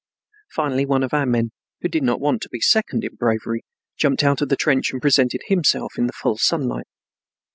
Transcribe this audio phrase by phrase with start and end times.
[0.55, 1.51] Finally one of our men,
[1.81, 3.63] who did not want to be second in bravery,
[3.99, 6.87] jumped out of the trench and presented himself in the full sunlight.